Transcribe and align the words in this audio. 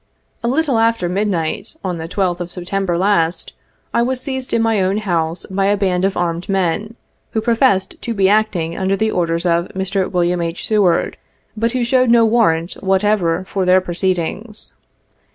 A 0.43 0.47
little 0.47 0.79
after 0.79 1.07
midnight 1.07 1.75
on 1.83 1.99
the 1.99 2.07
12th 2.07 2.39
of 2.39 2.51
September 2.51 2.97
last, 2.97 3.53
I 3.93 4.01
was 4.01 4.19
seized 4.19 4.51
in 4.51 4.59
my 4.59 4.81
own 4.81 4.97
house 4.97 5.45
by 5.45 5.65
a 5.67 5.77
band 5.77 6.05
of 6.05 6.17
armed 6.17 6.49
men, 6.49 6.95
who 7.33 7.39
professed 7.39 8.01
to 8.01 8.15
be 8.15 8.27
acting 8.27 8.75
under 8.75 8.95
the 8.97 9.11
oi'ders 9.11 9.45
of 9.45 9.67
Mr. 9.75 10.09
Wm. 10.09 10.41
H. 10.41 10.65
Seward, 10.67 11.17
but 11.55 11.73
who 11.73 11.83
showed 11.85 12.09
no 12.09 12.25
warrant 12.25 12.73
whatever 12.83 13.45
for 13.47 13.63
their 13.63 13.79
proceedings. 13.79 14.73